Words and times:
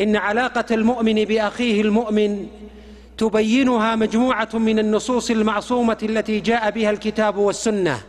إن 0.00 0.16
علاقة 0.16 0.64
المؤمن 0.70 1.24
بأخيه 1.24 1.80
المؤمن 1.80 2.46
تبينها 3.18 3.96
مجموعة 3.96 4.48
من 4.54 4.78
النصوص 4.78 5.30
المعصومة 5.30 5.98
التي 6.02 6.40
جاء 6.40 6.70
بها 6.70 6.90
الكتاب 6.90 7.36
والسنة. 7.36 8.00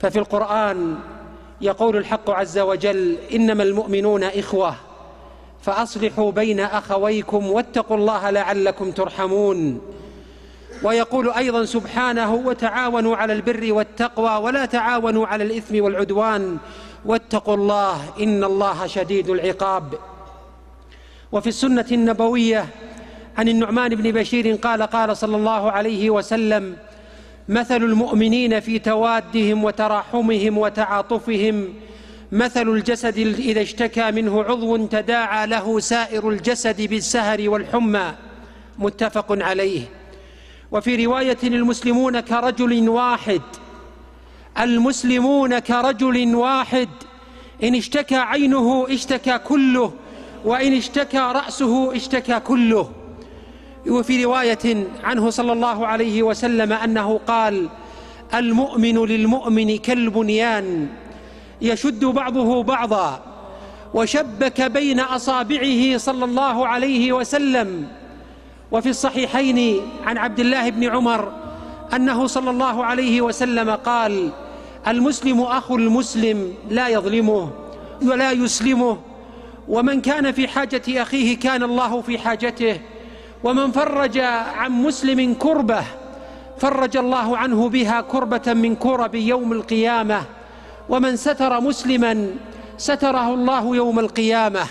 ففي 0.00 0.18
القرآن 0.18 0.98
يقول 1.60 1.96
الحق 1.96 2.30
عز 2.30 2.58
وجل 2.58 3.16
إنما 3.34 3.62
المؤمنون 3.62 4.24
إخوة 4.24 4.74
فأصلحوا 5.62 6.32
بين 6.32 6.60
أخويكم 6.60 7.50
واتقوا 7.50 7.96
الله 7.96 8.30
لعلكم 8.30 8.90
ترحمون. 8.90 9.80
ويقول 10.82 11.30
أيضا 11.30 11.64
سبحانه 11.64 12.34
وتعاونوا 12.34 13.16
على 13.16 13.32
البر 13.32 13.72
والتقوى 13.72 14.36
ولا 14.36 14.64
تعاونوا 14.64 15.26
على 15.26 15.44
الإثم 15.44 15.84
والعدوان 15.84 16.58
واتقوا 17.04 17.54
الله 17.54 18.00
إن 18.20 18.44
الله 18.44 18.86
شديد 18.86 19.30
العقاب. 19.30 19.94
وفي 21.32 21.46
السنة 21.46 21.86
النبوية 21.92 22.66
عن 23.38 23.48
النعمان 23.48 23.94
بن 23.94 24.10
بشير 24.10 24.54
قال 24.54 24.82
قال 24.82 25.16
صلى 25.16 25.36
الله 25.36 25.70
عليه 25.70 26.10
وسلم 26.10 26.76
مثل 27.48 27.76
المؤمنين 27.76 28.60
في 28.60 28.78
توادهم 28.78 29.64
وتراحمهم 29.64 30.58
وتعاطفهم 30.58 31.74
مثل 32.32 32.68
الجسد 32.68 33.18
إذا 33.18 33.62
اشتكى 33.62 34.10
منه 34.10 34.42
عضو 34.42 34.76
تداعى 34.76 35.46
له 35.46 35.80
سائر 35.80 36.28
الجسد 36.30 36.82
بالسهر 36.82 37.50
والحمى 37.50 38.14
متفق 38.78 39.26
عليه. 39.44 39.82
وفي 40.72 41.06
رواية 41.06 41.38
المسلمون 41.42 42.20
كرجل 42.20 42.88
واحد 42.88 43.42
المسلمون 44.60 45.58
كرجل 45.58 46.34
واحد 46.34 46.88
إن 47.64 47.74
اشتكى 47.74 48.16
عينه 48.16 48.86
اشتكى 48.90 49.38
كله 49.38 49.92
وإن 50.44 50.76
اشتكى 50.76 51.18
رأسه 51.18 51.96
اشتكى 51.96 52.40
كله. 52.40 52.90
وفي 53.88 54.24
رواية 54.24 54.86
عنه 55.04 55.30
صلى 55.30 55.52
الله 55.52 55.86
عليه 55.86 56.22
وسلم 56.22 56.72
أنه 56.72 57.20
قال 57.26 57.68
المؤمن 58.34 59.04
للمؤمن 59.04 59.78
كالبنيان 59.78 60.88
يشد 61.62 62.04
بعضه 62.04 62.62
بعضا 62.62 63.22
وشبك 63.94 64.62
بين 64.62 65.00
أصابعه 65.00 65.96
صلى 65.96 66.24
الله 66.24 66.66
عليه 66.66 67.12
وسلم. 67.12 67.88
وفي 68.72 68.88
الصحيحين 68.88 69.80
عن 70.06 70.18
عبد 70.18 70.40
الله 70.40 70.70
بن 70.70 70.84
عمر 70.84 71.32
أنه 71.94 72.26
صلى 72.26 72.50
الله 72.50 72.84
عليه 72.84 73.20
وسلم 73.20 73.70
قال 73.70 74.30
المسلم 74.88 75.40
أخو 75.40 75.76
المسلم 75.76 76.54
لا 76.70 76.88
يظلمه 76.88 77.50
ولا 78.02 78.32
يسلمه 78.32 78.96
ومن 79.70 80.00
كان 80.00 80.32
في 80.32 80.48
حاجة 80.48 80.82
أخيه 80.88 81.38
كان 81.38 81.62
الله 81.62 82.00
في 82.00 82.18
حاجته 82.18 82.80
ومن 83.44 83.70
فرج 83.72 84.18
عن 84.18 84.72
مسلم 84.72 85.34
كربة 85.34 85.84
فرج 86.58 86.96
الله 86.96 87.36
عنه 87.36 87.68
بها 87.68 88.00
كربة 88.00 88.54
من 88.54 88.74
كرب 88.76 89.14
يوم 89.14 89.52
القيامة 89.52 90.22
ومن 90.88 91.16
ستر 91.16 91.60
مسلما 91.60 92.30
ستره 92.78 93.34
الله 93.34 93.76
يوم 93.76 93.98
القيامة. 93.98 94.66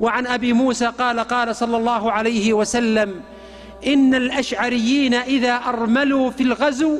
وعن 0.00 0.26
أبي 0.26 0.52
موسى 0.52 0.86
قال 0.86 1.20
قال 1.20 1.56
صلى 1.56 1.76
الله 1.76 2.12
عليه 2.12 2.52
وسلم 2.52 3.20
إن 3.86 4.14
الأشعريين 4.14 5.14
إذا 5.14 5.54
أرملوا 5.54 6.30
في 6.30 6.42
الغزو 6.42 6.98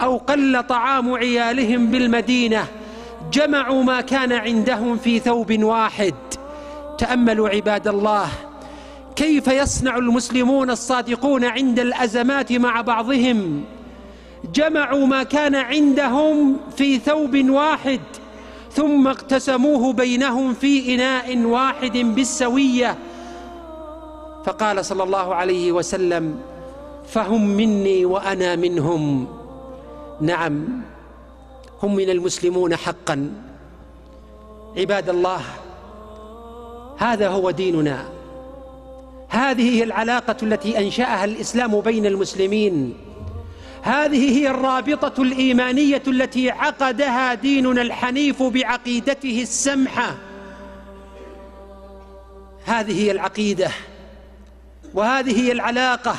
أو 0.00 0.16
قل 0.16 0.62
طعام 0.62 1.14
عيالهم 1.14 1.86
بالمدينة 1.86 2.64
جمعوا 3.32 3.82
ما 3.82 4.00
كان 4.00 4.32
عندهم 4.32 4.96
في 4.96 5.18
ثوب 5.18 5.62
واحد. 5.62 6.14
تأملوا 6.98 7.48
عباد 7.48 7.88
الله. 7.88 8.28
كيف 9.16 9.46
يصنع 9.48 9.96
المسلمون 9.96 10.70
الصادقون 10.70 11.44
عند 11.44 11.78
الأزمات 11.78 12.52
مع 12.52 12.80
بعضهم؟ 12.80 13.64
جمعوا 14.54 15.06
ما 15.06 15.22
كان 15.22 15.54
عندهم 15.54 16.56
في 16.76 16.98
ثوب 16.98 17.50
واحد 17.50 18.00
ثم 18.72 19.08
اقتسموه 19.08 19.92
بينهم 19.92 20.54
في 20.54 20.94
إناء 20.94 21.38
واحد 21.38 21.98
بالسوية. 21.98 22.98
فقال 24.44 24.84
صلى 24.84 25.02
الله 25.02 25.34
عليه 25.34 25.72
وسلم 25.72 26.40
فهم 27.08 27.46
مني 27.46 28.04
وأنا 28.04 28.56
منهم. 28.56 29.26
نعم 30.20 30.82
هم 31.82 31.94
من 31.94 32.10
المسلمون 32.10 32.76
حقا. 32.76 33.30
عباد 34.76 35.08
الله 35.08 35.40
هذا 36.98 37.28
هو 37.28 37.50
ديننا. 37.50 38.04
هذه 39.28 39.78
هي 39.78 39.82
العلاقة 39.82 40.36
التي 40.42 40.78
أنشأها 40.78 41.24
الإسلام 41.24 41.80
بين 41.80 42.06
المسلمين. 42.06 42.94
هذه 43.82 44.38
هي 44.38 44.50
الرابطة 44.50 45.22
الإيمانية 45.22 46.02
التي 46.08 46.50
عقدها 46.50 47.34
ديننا 47.34 47.82
الحنيف 47.82 48.42
بعقيدته 48.42 49.42
السمحة. 49.42 50.16
هذه 52.64 53.04
هي 53.04 53.10
العقيدة 53.10 53.70
وهذه 54.94 55.40
هي 55.40 55.52
العلاقة 55.52 56.16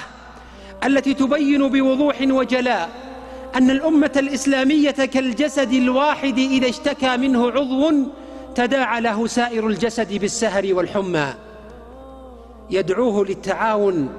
التي 0.85 1.13
تبين 1.13 1.67
بوضوح 1.67 2.21
وجلاء 2.21 2.89
أن 3.55 3.69
الأمة 3.69 4.11
الإسلامية 4.15 4.91
كالجسد 4.91 5.73
الواحد 5.73 6.37
إذا 6.37 6.69
اشتكى 6.69 7.17
منه 7.17 7.51
عضو 7.51 7.91
تداعى 8.59 9.01
له 9.01 9.27
سائر 9.27 9.67
الجسد 9.67 10.13
بالسهر 10.13 10.73
والحمى. 10.73 11.33
يدعوه 12.69 13.25
للتعاون 13.25 14.09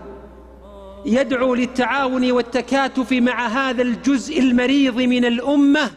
يدعو 1.06 1.54
للتعاون 1.54 2.32
والتكاتف 2.32 3.12
مع 3.12 3.46
هذا 3.46 3.82
الجزء 3.82 4.40
المريض 4.40 4.96
من 4.96 5.24
الأمة 5.24 5.90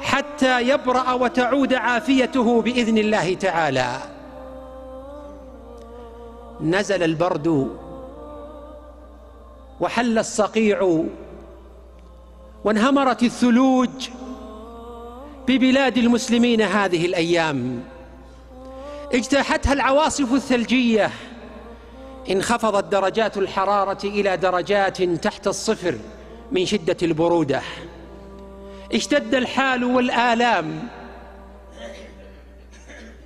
حتى 0.00 0.68
يبرأ 0.68 1.12
وتعود 1.12 1.74
عافيته 1.74 2.62
بإذن 2.62 2.98
الله 2.98 3.34
تعالى. 3.34 3.98
نزل 6.60 7.02
البرد 7.02 7.70
وحل 9.80 10.18
الصقيع 10.18 11.04
وانهمرت 12.64 13.22
الثلوج 13.22 14.08
ببلاد 15.48 15.98
المسلمين 15.98 16.62
هذه 16.62 17.06
الأيام. 17.06 17.82
اجتاحتها 19.12 19.72
العواصف 19.72 20.32
الثلجية. 20.32 21.10
انخفضت 22.30 22.84
درجات 22.84 23.36
الحرارة 23.36 23.98
إلى 24.04 24.36
درجات 24.36 25.02
تحت 25.02 25.46
الصفر 25.46 25.94
من 26.52 26.66
شدة 26.66 26.96
البرودة. 27.02 27.62
اشتد 28.94 29.34
الحال 29.34 29.84
والآلام 29.84 30.88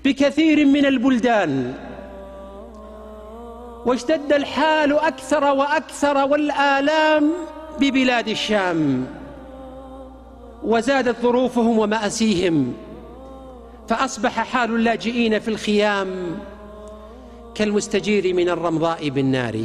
بكثير 0.05 0.65
من 0.65 0.87
البلدان. 0.87 1.75
واشتد 3.87 4.33
الحال 4.33 4.99
أكثر 4.99 5.45
وأكثر 5.45 6.17
والآلام 6.17 7.33
ببلاد 7.79 8.29
الشام. 8.29 9.07
وزادت 10.65 11.23
ظروفهم 11.23 11.79
ومأسيهم 11.79 12.75
فأصبح 13.89 14.33
حال 14.33 14.75
اللاجئين 14.75 15.39
في 15.39 15.49
الخيام 15.49 16.39
كالمستجير 17.55 18.35
من 18.35 18.49
الرمضاء 18.49 19.09
بالنار. 19.09 19.61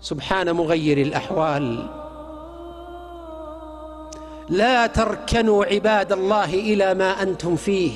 سبحان 0.00 0.52
مغير 0.52 0.98
الأحوال. 0.98 1.88
لا 4.48 4.86
تركنوا 4.86 5.64
عباد 5.64 6.12
الله 6.12 6.54
إلى 6.54 6.94
ما 6.94 7.22
أنتم 7.22 7.56
فيه. 7.56 7.92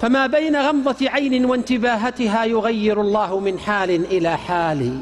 فما 0.00 0.26
بين 0.26 0.56
غمضة 0.56 1.10
عين 1.10 1.44
وانتباهتها 1.44 2.44
يغير 2.44 3.00
الله 3.00 3.40
من 3.40 3.58
حال 3.58 3.90
إلى 3.90 4.38
حال. 4.38 4.98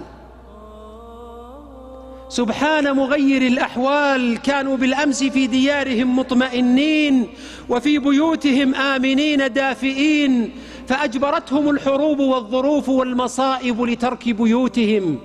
سبحان 2.29 2.97
مغير 2.97 3.43
الأحوال 3.43 4.39
كانوا 4.43 4.77
بالأمس 4.77 5.25
في 5.25 5.47
ديارهم 5.47 6.19
مطمئنين 6.19 7.29
وفي 7.69 7.99
بيوتهم 7.99 8.75
آمنين 8.75 9.53
دافئين 9.53 10.51
فأجبرتهم 10.89 11.71
الحروب 11.71 12.19
والظروف 12.19 12.89
والمصائب 12.89 13.83
لترك 13.83 14.29
بيوتهم 14.29 15.19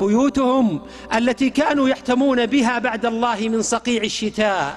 بيوتهم 0.00 0.80
التي 1.14 1.50
كانوا 1.50 1.88
يحتمون 1.88 2.46
بها 2.46 2.78
بعد 2.78 3.06
الله 3.06 3.48
من 3.48 3.62
صقيع 3.62 4.02
الشتاء. 4.02 4.76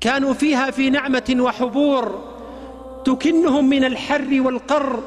كانوا 0.00 0.32
فيها 0.32 0.70
في 0.70 0.90
نعمة 0.90 1.36
وحبور 1.38 2.24
تكنهم 3.04 3.68
من 3.68 3.84
الحر 3.84 4.40
والقر 4.40 5.02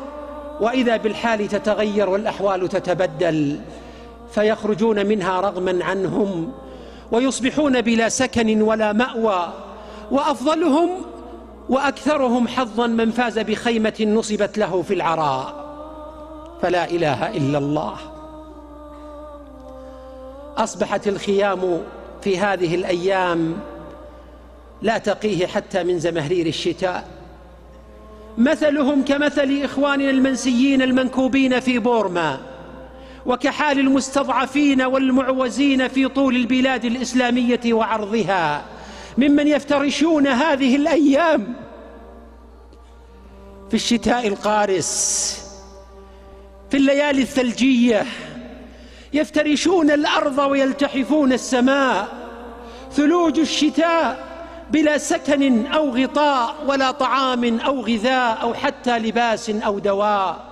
وإذا 0.61 0.97
بالحال 0.97 1.47
تتغير 1.47 2.09
والأحوال 2.09 2.69
تتبدل. 2.69 3.59
فيخرجون 4.31 5.05
منها 5.05 5.41
رغما 5.41 5.85
عنهم 5.85 6.51
ويصبحون 7.11 7.81
بلا 7.81 8.09
سكن 8.09 8.61
ولا 8.61 8.93
مأوى 8.93 9.53
وأفضلهم 10.11 10.89
وأكثرهم 11.69 12.47
حظا 12.47 12.87
من 12.87 13.11
فاز 13.11 13.39
بخيمة 13.39 13.93
نصبت 14.01 14.57
له 14.57 14.81
في 14.81 14.93
العراء. 14.93 15.61
فلا 16.61 16.89
إله 16.89 17.37
إلا 17.37 17.57
الله. 17.57 17.95
أصبحت 20.57 21.07
الخيام 21.07 21.81
في 22.21 22.37
هذه 22.37 22.75
الأيام 22.75 23.53
لا 24.81 24.97
تقيه 24.97 25.47
حتى 25.47 25.83
من 25.83 25.99
زمهرير 25.99 26.45
الشتاء. 26.45 27.07
مثلهم 28.37 29.05
كمثل 29.05 29.61
إخواننا 29.63 30.09
المنسيين 30.09 30.81
المنكوبين 30.81 31.59
في 31.59 31.79
بورما. 31.79 32.50
وكحال 33.25 33.79
المستضعفين 33.79 34.81
والمعوزين 34.81 35.87
في 35.87 36.07
طول 36.07 36.35
البلاد 36.35 36.85
الإسلامية 36.85 37.73
وعرضها. 37.73 38.65
ممن 39.17 39.47
يفترشون 39.47 40.27
هذه 40.27 40.75
الأيام 40.75 41.53
في 43.69 43.73
الشتاء 43.73 44.27
القارس 44.27 45.37
في 46.69 46.77
الليالي 46.77 47.21
الثلجية 47.21 48.05
يفترشون 49.13 49.91
الأرض 49.91 50.37
ويلتحفون 50.37 51.33
السماء. 51.33 52.07
ثلوج 52.91 53.39
الشتاء 53.39 54.31
بلا 54.71 54.97
سكن 54.97 55.67
أو 55.67 55.89
غطاء 55.89 56.55
ولا 56.67 56.91
طعام 56.91 57.59
أو 57.59 57.81
غذاء 57.81 58.41
أو 58.41 58.53
حتى 58.53 58.99
لباس 58.99 59.49
أو 59.49 59.79
دواء. 59.79 60.50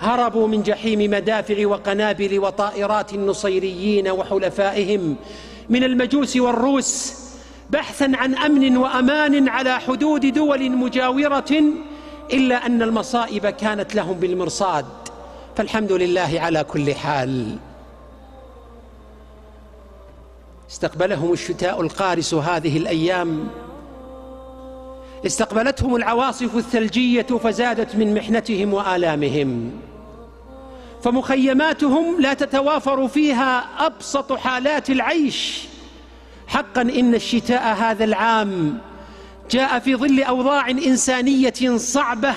هربوا 0.00 0.48
من 0.48 0.62
جحيم 0.62 1.10
مدافع 1.10 1.66
وقنابل 1.66 2.38
وطائرات 2.38 3.14
النصيريين 3.14 4.08
وحلفائهم 4.08 5.16
من 5.68 5.84
المجوس 5.84 6.36
والروس 6.36 7.14
بحثا 7.70 8.12
عن 8.14 8.34
أمن 8.34 8.76
وأمان 8.76 9.48
على 9.48 9.80
حدود 9.80 10.26
دول 10.26 10.70
مجاورة 10.70 11.62
إلا 12.32 12.66
أن 12.66 12.82
المصائب 12.82 13.46
كانت 13.46 13.94
لهم 13.94 14.12
بالمرصاد. 14.12 14.86
فالحمد 15.56 15.92
لله 15.92 16.40
على 16.40 16.64
كل 16.64 16.94
حال. 16.94 17.56
استقبلهم 20.70 21.32
الشتاء 21.32 21.80
القارس 21.80 22.34
هذه 22.34 22.76
الأيام. 22.76 23.48
استقبلتهم 25.26 25.96
العواصف 25.96 26.56
الثلجية 26.56 27.22
فزادت 27.22 27.96
من 27.96 28.14
محنتهم 28.14 28.74
وآلامهم. 28.74 29.70
فمخيماتهم 31.02 32.20
لا 32.20 32.34
تتوافر 32.34 33.08
فيها 33.08 33.68
أبسط 33.86 34.32
حالات 34.32 34.90
العيش. 34.90 35.64
حقا 36.48 36.82
إن 36.82 37.14
الشتاء 37.14 37.74
هذا 37.74 38.04
العام 38.04 38.78
جاء 39.50 39.78
في 39.78 39.96
ظل 39.96 40.22
أوضاع 40.22 40.70
إنسانية 40.70 41.76
صعبة 41.76 42.34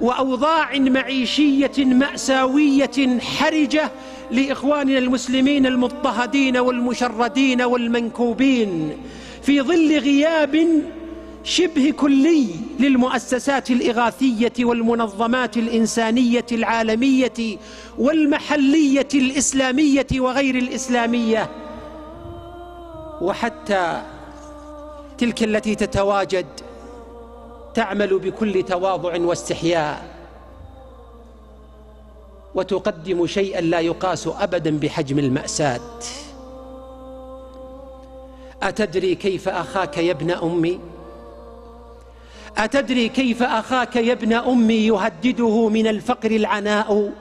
وأوضاع 0.00 0.78
معيشية 0.78 1.84
مأساوية 1.84 3.18
حرجة 3.20 3.90
لإخواننا 4.30 4.98
المسلمين 4.98 5.66
المضطهدين 5.66 6.56
والمشردين 6.56 7.62
والمنكوبين. 7.62 8.96
في 9.42 9.60
ظل 9.60 9.98
غياب 9.98 10.82
شبه 11.44 11.90
كلي 11.90 12.46
للمؤسسات 12.80 13.70
الإغاثية 13.70 14.52
والمنظمات 14.60 15.56
الإنسانية 15.56 16.46
العالمية 16.52 17.58
والمحلية 17.98 19.08
الإسلامية 19.14 20.06
وغير 20.16 20.54
الإسلامية. 20.54 21.50
وحتى 23.20 24.02
تلك 25.18 25.42
التي 25.42 25.74
تتواجد 25.74 26.46
تعمل 27.74 28.18
بكل 28.18 28.62
تواضع 28.62 29.20
واستحياء. 29.20 30.20
وتقدم 32.54 33.26
شيئا 33.26 33.60
لا 33.60 33.80
يقاس 33.80 34.26
أبدا 34.26 34.78
بحجم 34.78 35.18
المأساة. 35.18 35.80
أتدري 38.62 39.14
كيف 39.14 39.48
أخاك 39.48 39.98
يا 39.98 40.12
ابن 40.12 40.30
أمي؟ 40.30 40.80
أتدري 42.58 43.08
كيف 43.08 43.42
أخاك 43.42 43.96
يا 43.96 44.12
ابن 44.12 44.32
أمي 44.32 44.74
يهدده 44.86 45.68
من 45.68 45.86
الفقر 45.86 46.30
العناء؟ 46.30 47.12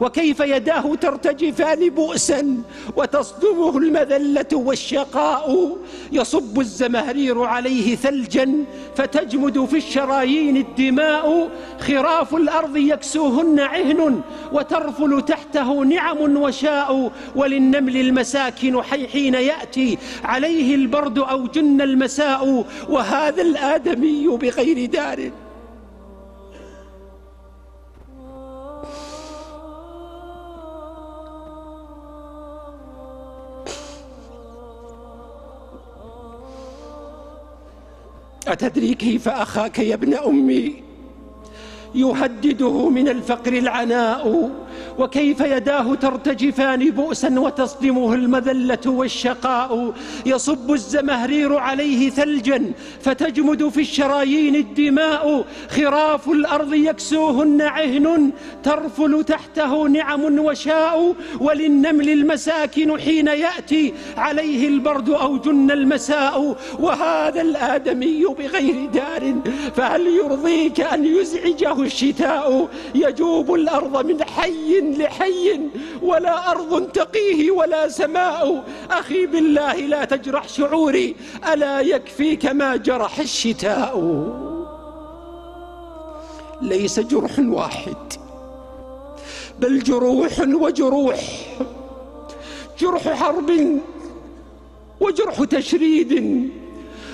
وكيف 0.00 0.40
يداه 0.40 0.94
ترتجفان 0.94 1.88
بؤسا 1.90 2.56
وتصدمه 2.96 3.78
المذلة 3.78 4.46
والشقاء. 4.52 5.76
يصب 6.12 6.60
الزمهرير 6.60 7.42
عليه 7.42 7.96
ثلجا 7.96 8.64
فتجمد 8.96 9.64
في 9.64 9.76
الشرايين 9.76 10.56
الدماء. 10.56 11.48
خراف 11.80 12.34
الأرض 12.34 12.76
يكسوهن 12.76 13.60
عهن 13.60 14.20
وترفل 14.52 15.22
تحته 15.22 15.84
نعم 15.84 16.36
وشاء. 16.36 17.12
وللنمل 17.36 17.96
المساكن 17.96 18.82
حين 18.82 19.34
يأتي 19.34 19.98
عليه 20.24 20.74
البرد 20.74 21.18
أو 21.18 21.46
جن 21.46 21.80
المساء. 21.80 22.64
وهذا 22.88 23.42
الآدمي 23.42 24.26
بغير 24.28 24.86
دار. 24.86 25.30
أتدري 38.48 38.94
كيف 38.94 39.28
أخاك 39.28 39.78
يا 39.78 39.94
ابن 39.94 40.14
أمي؟ 40.14 40.82
يهدده 41.94 42.88
من 42.88 43.08
الفقر 43.08 43.52
العناء. 43.52 44.50
وكيف 44.98 45.40
يداه 45.40 45.94
ترتجفان 45.94 46.90
بؤسا 46.90 47.40
وتصدمه 47.40 48.14
المذلة 48.14 48.78
والشقاء. 48.86 49.92
يصب 50.26 50.72
الزمهرير 50.72 51.56
عليه 51.56 52.10
ثلجا 52.10 52.72
فتجمد 53.00 53.68
في 53.68 53.80
الشرايين 53.80 54.54
الدماء. 54.54 55.44
خراف 55.70 56.28
الأرض 56.28 56.74
يكسوهن 56.74 57.62
عهن 57.62 58.30
ترفل 58.62 59.24
تحته 59.24 59.88
نعم 59.88 60.38
وشاء. 60.38 61.14
وللنمل 61.40 62.08
المساكن 62.08 63.00
حين 63.00 63.26
يأتي 63.26 63.94
عليه 64.16 64.68
البرد 64.68 65.10
أو 65.10 65.36
جن 65.36 65.70
المساء. 65.70 66.56
وهذا 66.78 67.40
الآدمي 67.40 68.24
بغير 68.38 68.86
دار 68.94 69.34
فهل 69.76 70.06
يرضيك 70.06 70.80
أن 70.80 71.04
يزعجه 71.04 71.82
الشتاء؟ 71.82 72.68
يجوب 72.94 73.54
الأرض 73.54 74.06
من 74.06 74.24
حي 74.24 74.65
لحي 74.80 75.60
ولا 76.02 76.50
أرض 76.50 76.88
تقيه 76.88 77.50
ولا 77.50 77.88
سماء. 77.88 78.64
أخي 78.90 79.26
بالله 79.26 79.74
لا 79.74 80.04
تجرح 80.04 80.48
شعوري. 80.48 81.16
ألا 81.52 81.80
يكفيك 81.80 82.46
ما 82.46 82.76
جرح 82.76 83.18
الشتاء. 83.18 83.96
ليس 86.62 87.00
جرح 87.00 87.38
واحد 87.38 88.12
بل 89.58 89.78
جروح 89.78 90.40
وجروح. 90.40 91.20
جرح 92.80 93.08
حرب 93.08 93.80
وجرح 95.00 95.44
تشريد 95.44 96.50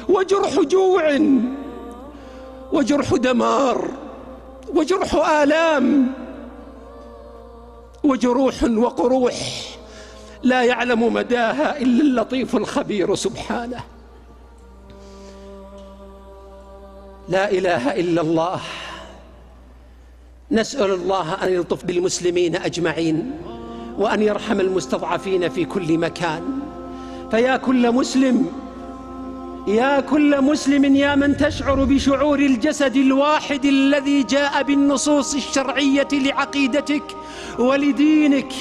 وجرح 0.09 0.61
جوع 0.61 1.18
وجرح 2.73 3.14
دمار 3.14 3.90
وجرح 4.75 5.14
آلام 5.42 6.12
وجروح 8.04 8.62
وقروح. 8.62 9.35
لا 10.42 10.62
يعلم 10.62 11.14
مداها 11.14 11.78
إلا 11.78 12.02
اللطيف 12.02 12.56
الخبير 12.56 13.14
سبحانه. 13.14 13.80
لا 17.28 17.50
إله 17.50 18.00
إلا 18.00 18.21
الله. 18.21 18.61
نسأل 20.50 20.90
الله 20.90 21.35
أن 21.35 21.52
يلطف 21.52 21.85
بالمسلمين 21.85 22.56
أجمعين 22.56 23.32
وأن 23.99 24.23
يرحم 24.23 24.61
المستضعفين 24.61 25.49
في 25.49 25.64
كل 25.64 25.99
مكان. 25.99 26.42
فيا 27.30 27.56
كل 27.56 27.92
مسلم 27.92 28.62
يا 29.66 30.00
كل 30.00 30.42
مسلم 30.42 30.97
يا 30.97 31.14
من 31.14 31.37
تشعر 31.37 31.85
بشعور 31.85 32.38
الجسد 32.38 32.97
الواحد 32.97 33.64
الذي 33.64 34.23
جاء 34.23 34.62
بالنصوص 34.62 35.35
الشرعية 35.35 36.09
لعقيدتك 36.12 37.02
ولدينك 37.59 38.52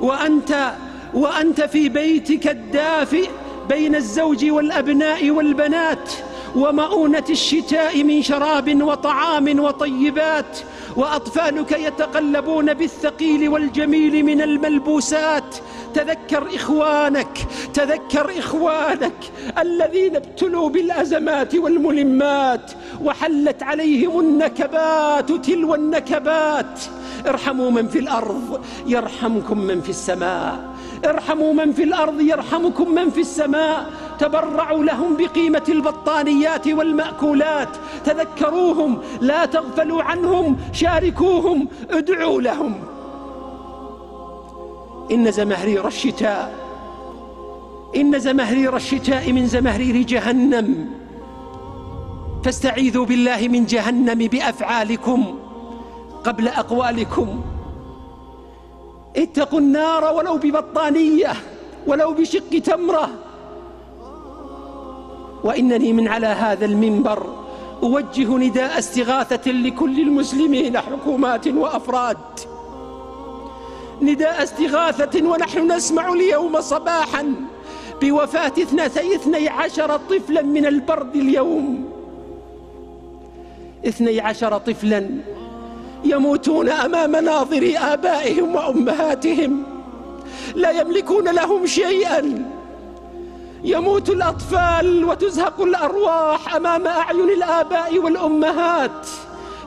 وأنت 0.00 0.72
وأنت 1.14 1.60
في 1.60 1.88
بيتك 1.88 2.48
الدافئ 2.48 3.28
بين 3.68 3.94
الزوج 3.94 4.50
والأبناء 4.50 5.30
والبنات 5.30 6.12
ومؤونة 6.56 7.24
الشتاء 7.30 8.04
من 8.04 8.22
شراب 8.22 8.82
وطعام 8.82 9.60
وطيبات 9.60 10.58
وأطفالك 10.96 11.72
يتقلبون 11.72 12.74
بالثقيل 12.74 13.48
والجميل 13.48 14.24
من 14.24 14.42
الملبوسات. 14.42 15.56
تذكر 15.94 16.48
إخوانك 16.54 17.38
تذكر 17.78 18.38
إخوانك 18.38 19.32
الذين 19.58 20.16
ابتلوا 20.16 20.68
بالأزمات 20.68 21.54
والملمات 21.54 22.72
وحلت 23.04 23.62
عليهم 23.62 24.20
النكبات 24.20 25.32
تلو 25.32 25.74
النكبات. 25.74 26.80
ارحموا 27.26 27.70
من 27.70 27.88
في 27.88 27.98
الأرض 27.98 28.64
يرحمكم 28.86 29.58
من 29.58 29.80
في 29.80 29.88
السماء. 29.88 30.74
ارحموا 31.04 31.52
من 31.52 31.72
في 31.72 31.82
الأرض 31.82 32.20
يرحمكم 32.20 32.94
من 32.94 33.10
في 33.10 33.20
السماء. 33.20 33.90
تبرعوا 34.18 34.84
لهم 34.84 35.16
بقيمة 35.16 35.64
البطانيات 35.68 36.68
والمأكولات. 36.68 37.68
تذكروهم 38.04 39.02
لا 39.20 39.46
تغفلوا 39.46 40.02
عنهم 40.02 40.56
شاركوهم 40.72 41.68
ادعوا 41.90 42.40
لهم. 42.40 42.74
إن 45.10 45.32
زمهرير 45.32 45.86
الشتاء 45.86 46.67
إن 47.96 48.18
زمهرير 48.18 48.76
الشتاء 48.76 49.32
من 49.32 49.46
زمهرير 49.46 50.02
جهنم. 50.02 50.88
فاستعيذوا 52.44 53.06
بالله 53.06 53.48
من 53.48 53.66
جهنم 53.66 54.18
بأفعالكم 54.18 55.38
قبل 56.24 56.48
أقوالكم. 56.48 57.40
اتقوا 59.16 59.58
النار 59.58 60.14
ولو 60.14 60.36
ببطانية 60.36 61.32
ولو 61.86 62.12
بشق 62.12 62.58
تمرة. 62.64 63.10
وإنني 65.44 65.92
من 65.92 66.08
على 66.08 66.26
هذا 66.26 66.64
المنبر 66.64 67.26
أوجه 67.82 68.36
نداء 68.36 68.78
استغاثة 68.78 69.50
لكل 69.50 70.00
المسلمين 70.00 70.78
حكومات 70.78 71.48
وأفراد. 71.48 72.16
نداء 74.02 74.42
استغاثة 74.42 75.28
ونحن 75.28 75.72
نسمع 75.72 76.12
اليوم 76.12 76.60
صباحا 76.60 77.34
بوفاة 78.02 78.52
اثنتي 78.62 79.14
اثني 79.14 79.48
عشر 79.48 79.96
طفلا 79.96 80.42
من 80.42 80.66
البرد 80.66 81.16
اليوم. 81.16 81.90
اثني 83.86 84.20
عشر 84.20 84.58
طفلا 84.58 85.10
يموتون 86.04 86.68
أمام 86.68 87.16
ناظر 87.16 87.74
آبائهم 87.76 88.54
وأمهاتهم. 88.54 89.62
لا 90.54 90.70
يملكون 90.70 91.28
لهم 91.28 91.66
شيئا. 91.66 92.52
يموت 93.64 94.10
الأطفال 94.10 95.04
وتزهق 95.04 95.60
الأرواح 95.60 96.54
أمام 96.54 96.86
أعين 96.86 97.30
الآباء 97.30 97.98
والأمهات 97.98 99.06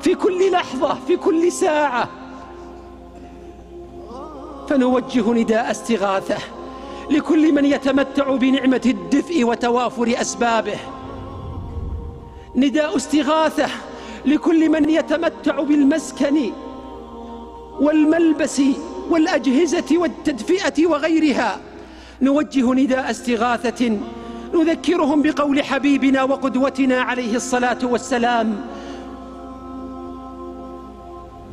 في 0.02 0.16
كل 0.16 0.52
لحظة 0.52 0.98
في 1.08 1.18
كل 1.18 1.52
ساعة. 1.52 2.10
فنوجه 4.70 5.34
نداء 5.34 5.72
استغاثة. 5.72 6.38
لكل 7.12 7.54
من 7.54 7.66
يتمتع 7.66 8.36
بنعمة 8.36 8.82
الدفء 8.86 9.44
وتوافر 9.44 10.14
أسبابه. 10.22 10.78
نداء 12.56 12.96
استغاثة 12.96 13.70
لكل 14.26 14.70
من 14.70 14.90
يتمتع 14.90 15.62
بالمسكن 15.62 16.52
والملبس 17.80 18.62
والأجهزة 19.10 19.98
والتدفئة 19.98 20.88
وغيرها. 20.88 21.60
نوجه 22.22 22.74
نداء 22.74 23.12
استغاثة 23.12 23.98
نذكرهم 24.54 25.22
بقول 25.22 25.64
حبيبنا 25.64 26.24
وقدوتنا 26.24 27.02
عليه 27.02 27.36
الصلاة 27.36 27.80
والسلام. 27.84 28.66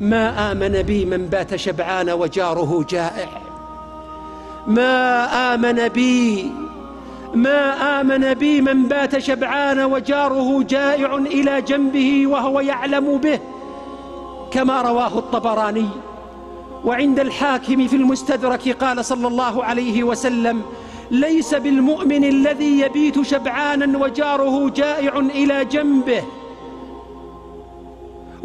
ما 0.01 0.53
آمن 0.53 0.83
بي 0.83 1.05
من 1.05 1.27
بات 1.27 1.57
شبعان 1.57 2.11
وجاره 2.11 2.87
جائع. 2.91 3.48
ما 4.69 5.25
آمن 5.55 5.89
بي 5.89 6.53
ما 7.35 7.61
آمن 8.01 8.35
بي 8.35 8.61
من 8.61 8.89
بات 8.89 9.19
شبعان 9.19 9.81
وجاره 9.81 10.63
جائع 10.63 11.15
إلى 11.15 11.63
جنبه 11.63 12.27
وهو 12.27 12.61
يعلم 12.61 13.19
به 13.19 13.39
كما 14.51 14.83
رواه 14.83 15.19
الطبراني. 15.19 15.87
وعند 16.85 17.21
الحاكم 17.21 17.87
في 17.87 17.97
المستدرك 17.97 18.69
قال 18.69 19.05
صلى 19.05 19.29
الله 19.29 19.65
عليه 19.65 20.05
وسلم 20.05 20.63
ليس 21.11 21.55
بالمؤمن 21.55 22.25
الذي 22.25 22.81
يبيت 22.81 23.23
شبعانا 23.23 23.99
وجاره 23.99 24.69
جائع 24.71 25.19
إلى 25.19 25.65
جنبه 25.65 26.23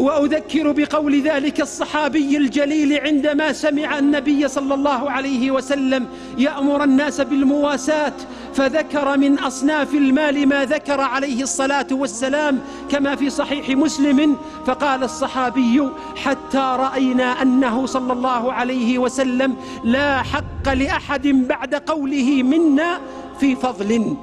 وأذكر 0.03 0.71
بقول 0.71 1.21
ذلك 1.21 1.61
الصحابي 1.61 2.37
الجليل 2.37 2.99
عندما 2.99 3.53
سمع 3.53 3.99
النبي 3.99 4.47
صلى 4.47 4.73
الله 4.73 5.11
عليه 5.11 5.51
وسلم 5.51 6.07
يأمر 6.37 6.83
الناس 6.83 7.21
بالمواساة 7.21 8.13
فذكر 8.53 9.17
من 9.17 9.39
أصناف 9.39 9.93
المال 9.93 10.47
ما 10.47 10.65
ذكر 10.65 11.01
عليه 11.01 11.43
الصلاة 11.43 11.87
والسلام 11.91 12.59
كما 12.89 13.15
في 13.15 13.29
صحيح 13.29 13.69
مسلم. 13.69 14.37
فقال 14.65 15.03
الصحابي 15.03 15.89
حتى 16.15 16.75
رأينا 16.79 17.41
أنه 17.41 17.85
صلى 17.85 18.13
الله 18.13 18.53
عليه 18.53 18.97
وسلم 18.97 19.55
لا 19.83 20.21
حق 20.21 20.73
لأحد 20.73 21.27
بعد 21.27 21.75
قوله 21.75 22.43
منا 22.43 22.99
في 23.39 23.55
فضل 23.55 24.15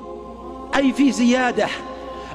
أي 0.77 0.93
في 0.93 1.13
زيادة. 1.13 1.69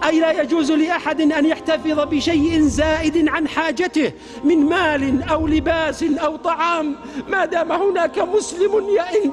أي 0.04 0.20
لا 0.20 0.42
يجوز 0.42 0.72
لأحد 0.72 1.22
أن 1.22 1.46
يحتفظ 1.46 2.00
بشيء 2.00 2.62
زائد 2.62 3.28
عن 3.28 3.48
حاجته 3.48 4.12
من 4.44 4.58
مال 4.66 5.24
أو 5.24 5.48
لباس 5.48 6.04
أو 6.04 6.36
طعام. 6.36 6.96
ما 7.28 7.46
دام 7.46 7.72
هناك 7.72 8.20
مسلم 8.20 8.90
يئن 8.90 9.32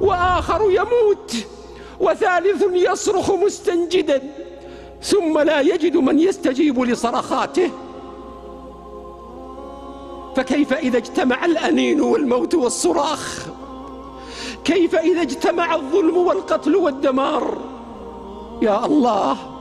وآخر 0.00 0.62
يموت 0.70 1.34
وثالث 2.00 2.64
يصرخ 2.72 3.30
مستنجدا 3.30 4.22
ثم 5.02 5.38
لا 5.38 5.60
يجد 5.60 5.96
من 5.96 6.18
يستجيب 6.18 6.80
لصرخاته. 6.80 7.70
فكيف 10.36 10.72
إذا 10.72 10.96
اجتمع 10.96 11.44
الأنين 11.44 12.00
والموت 12.00 12.54
والصراخ؟ 12.54 13.46
كيف 14.64 14.94
إذا 14.94 15.22
اجتمع 15.22 15.74
الظلم 15.74 16.16
والقتل 16.16 16.76
والدمار؟ 16.76 17.58
يا 18.62 18.86
الله! 18.86 19.55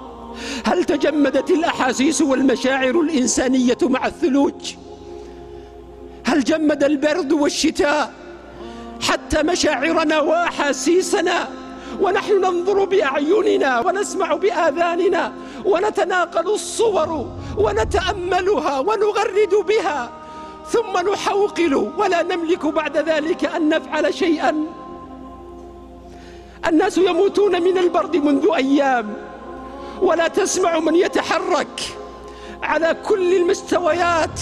هل 0.66 0.84
تجمدت 0.84 1.52
الأحاسيس 1.52 2.22
والمشاعر 2.22 3.00
الإنسانية 3.00 3.78
مع 3.82 4.08
الثلوج؟ 4.08 4.76
هل 6.26 6.44
جمد 6.44 6.84
البرد 6.84 7.32
والشتاء 7.34 8.14
حتى 9.02 9.44
مشاعرنا 9.44 10.20
وأحاسيسنا؟ 10.20 11.50
ونحن 12.02 12.42
ننظر 12.42 12.86
بأعيننا 12.86 13.80
ونسمع 13.80 14.34
بآذاننا 14.36 15.34
ونتناقل 15.66 16.54
الصور 16.54 17.32
ونتأملها 17.58 18.80
ونغرد 18.80 19.56
بها 19.68 20.12
ثم 20.72 21.12
نحوقل 21.12 21.92
ولا 21.98 22.24
نملك 22.24 22.66
بعد 22.66 22.98
ذلك 22.98 23.46
أن 23.46 23.70
نفعل 23.70 24.14
شيئا. 24.14 24.66
الناس 26.68 26.98
يموتون 26.98 27.62
من 27.62 27.78
البرد 27.78 28.18
منذ 28.18 28.48
أيام. 28.56 29.14
ولا 30.02 30.28
تسمع 30.28 30.80
من 30.80 30.96
يتحرك. 30.96 31.82
على 32.64 32.98
كل 33.06 33.36
المستويات 33.36 34.40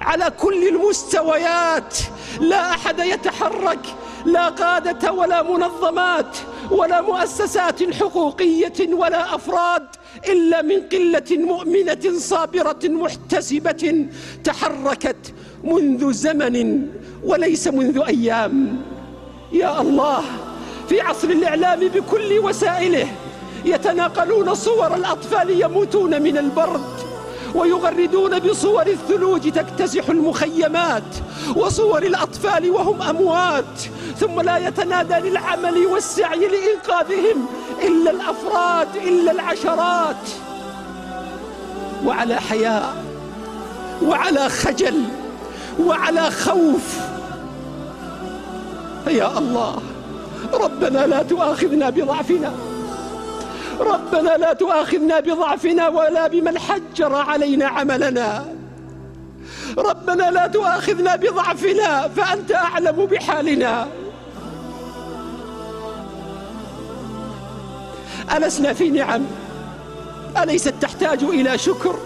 على 0.00 0.30
كل 0.30 0.68
المستويات 0.68 1.98
لا 2.40 2.70
أحد 2.70 2.98
يتحرك. 2.98 3.78
لا 4.26 4.48
قادة 4.48 5.12
ولا 5.12 5.42
منظمات 5.42 6.36
ولا 6.70 7.00
مؤسسات 7.00 7.94
حقوقية 7.94 8.92
ولا 8.92 9.34
أفراد 9.34 9.86
إلا 10.28 10.62
من 10.62 10.80
قلة 10.92 11.30
مؤمنة 11.30 12.18
صابرة 12.18 12.78
محتسبة 12.84 14.06
تحركت 14.44 15.34
منذ 15.64 16.12
زمن 16.12 16.88
وليس 17.24 17.68
منذ 17.68 18.02
أيام. 18.06 18.82
يا 19.52 19.80
الله 19.80 20.22
في 20.88 21.00
عصر 21.00 21.28
الإعلام 21.28 21.80
بكل 21.80 22.38
وسائله 22.38 23.08
يتناقلون 23.66 24.54
صور 24.54 24.94
الأطفال 24.94 25.62
يموتون 25.62 26.22
من 26.22 26.38
البرد 26.38 27.06
ويغردون 27.54 28.38
بصور 28.38 28.86
الثلوج 28.86 29.50
تكتسح 29.52 30.08
المخيمات 30.08 31.02
وصور 31.56 32.02
الأطفال 32.02 32.70
وهم 32.70 33.02
أموات 33.02 33.80
ثم 34.20 34.40
لا 34.40 34.68
يتنادى 34.68 35.28
للعمل 35.28 35.86
والسعي 35.86 36.48
لإنقاذهم 36.48 37.46
إلا 37.82 38.10
الأفراد 38.10 38.96
إلا 38.96 39.32
العشرات. 39.32 40.16
وعلى 42.04 42.40
حياء 42.40 42.96
وعلى 44.02 44.48
خجل 44.48 45.02
وعلى 45.80 46.30
خوف. 46.30 46.96
يا 49.06 49.38
الله 49.38 49.76
ربنا 50.54 51.06
لا 51.06 51.22
تؤاخذنا 51.22 51.90
بضعفنا. 51.90 52.52
ربنا 53.80 54.36
لا 54.36 54.52
تؤاخذنا 54.52 55.20
بضعفنا 55.20 55.88
ولا 55.88 56.26
بمن 56.26 56.58
حجر 56.58 57.14
علينا 57.14 57.66
عملنا. 57.66 58.44
ربنا 59.78 60.30
لا 60.30 60.46
تؤاخذنا 60.46 61.16
بضعفنا 61.16 62.08
فأنت 62.08 62.52
أعلم 62.52 63.06
بحالنا. 63.06 63.88
ألسنا 68.36 68.72
في 68.72 68.90
نعم؟ 68.90 69.22
أليست 70.42 70.74
تحتاج 70.80 71.22
إلى 71.22 71.58
شكر؟ 71.58 71.98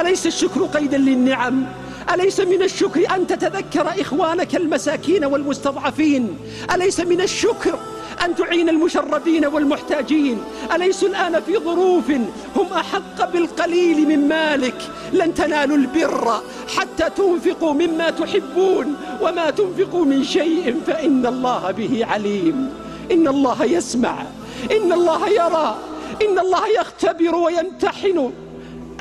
أليس 0.00 0.26
الشكر 0.26 0.62
قيدا 0.62 0.98
للنعم؟ 0.98 1.66
أليس 2.14 2.40
من 2.40 2.62
الشكر 2.62 3.16
أن 3.16 3.26
تتذكر 3.26 4.00
إخوانك 4.00 4.56
المساكين 4.56 5.24
والمستضعفين؟ 5.24 6.38
أليس 6.74 7.00
من 7.00 7.20
الشكر 7.20 7.78
أن 8.24 8.34
تعين 8.34 8.68
المشردين 8.68 9.46
والمحتاجين. 9.46 10.38
أليسوا 10.74 11.08
الآن 11.08 11.40
في 11.40 11.58
ظروف 11.58 12.10
هم 12.56 12.66
أحق 12.72 13.32
بالقليل 13.32 14.08
من 14.08 14.28
مالك؟ 14.28 14.74
لن 15.12 15.34
تنالوا 15.34 15.76
البر 15.76 16.42
حتى 16.76 17.10
تنفقوا 17.16 17.72
مما 17.72 18.10
تحبون. 18.10 18.96
وما 19.22 19.50
تنفقوا 19.50 20.04
من 20.04 20.24
شيء 20.24 20.80
فإن 20.86 21.26
الله 21.26 21.70
به 21.70 22.06
عليم. 22.06 22.70
إن 23.12 23.28
الله 23.28 23.64
يسمع. 23.64 24.22
إن 24.70 24.92
الله 24.92 25.28
يرى. 25.28 25.78
إن 26.22 26.38
الله 26.38 26.68
يختبر 26.80 27.34
ويمتحن. 27.34 28.30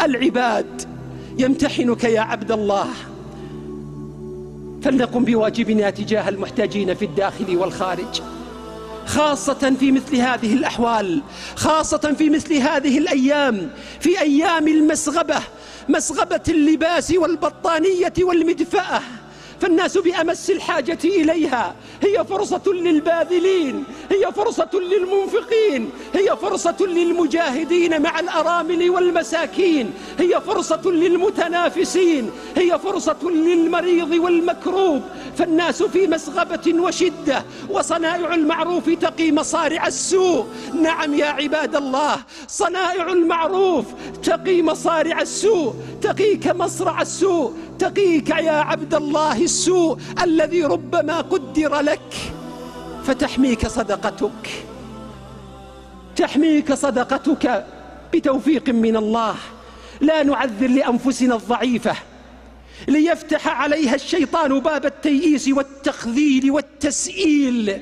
العباد 0.01 0.81
يمتحنك 1.37 2.03
يا 2.03 2.21
عبد 2.21 2.51
الله. 2.51 2.87
فلنقم 4.83 5.25
بواجبنا 5.25 5.89
تجاه 5.89 6.29
المحتاجين 6.29 6.93
في 6.93 7.05
الداخل 7.05 7.57
والخارج. 7.57 8.21
خاصة 9.05 9.75
في 9.79 9.91
مثل 9.91 10.15
هذه 10.15 10.53
الأحوال 10.53 11.21
خاصة 11.55 12.15
في 12.17 12.29
مثل 12.29 12.53
هذه 12.53 12.97
الأيام 12.97 13.69
في 13.99 14.21
أيام 14.21 14.67
المسغبة 14.67 15.41
مسغبة 15.89 16.41
اللباس 16.49 17.11
والبطانية 17.11 18.13
والمدفأة. 18.21 19.01
فالناس 19.61 19.97
بأمس 19.97 20.49
الحاجة 20.49 20.99
إليها. 21.05 21.75
هي 22.01 22.25
فرصة 22.25 22.61
للباذلين 22.67 23.83
هي 24.11 24.31
فرصة 24.31 24.69
للمنفقين 24.73 25.89
هي 26.13 26.37
فرصة 26.41 26.75
للمجاهدين 26.79 28.01
مع 28.01 28.19
الأرامل 28.19 28.89
والمساكين 28.89 29.93
هي 30.19 30.41
فرصة 30.41 30.81
للمتنافسين 30.85 32.31
هي 32.57 32.79
فرصة 32.79 33.17
للمريض 33.23 34.11
والمكروب. 34.11 35.01
فالناس 35.37 35.83
في 35.83 36.07
مسغبة 36.07 36.81
وشدة 36.81 37.45
وصنائع 37.69 38.33
المعروف 38.33 38.89
تقي 38.89 39.31
مصارع 39.31 39.87
السوء. 39.87 40.45
نعم 40.73 41.13
يا 41.13 41.25
عباد 41.25 41.75
الله 41.75 42.15
صنائع 42.47 43.11
المعروف 43.11 43.85
تقي 44.23 44.61
مصارع 44.61 45.21
السوء 45.21 45.73
تقيك 46.01 46.47
مصرع 46.47 47.01
السوء. 47.01 47.53
تقيك 47.81 48.29
يا 48.29 48.51
عبد 48.51 48.93
الله 48.93 49.43
السوء 49.43 49.97
الذي 50.23 50.63
ربما 50.63 51.21
قدر 51.21 51.79
لك 51.79 52.13
فتحميك 53.03 53.67
صدقتك. 53.67 54.49
تحميك 56.15 56.73
صدقتك 56.73 57.65
بتوفيق 58.13 58.69
من 58.69 58.97
الله. 58.97 59.35
لا 60.01 60.23
نعذر 60.23 60.67
لأنفسنا 60.67 61.35
الضعيفة. 61.35 61.95
ليفتح 62.87 63.47
عليها 63.47 63.95
الشيطان 63.95 64.59
باب 64.59 64.85
التيئيس 64.85 65.47
والتخذيل 65.47 66.51
والتسئيل. 66.51 67.81